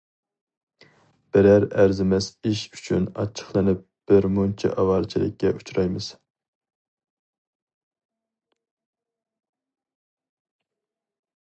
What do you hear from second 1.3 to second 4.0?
بىرەر ئەرزىمەس ئىش ئۈچۈن ئاچچىقلىنىپ،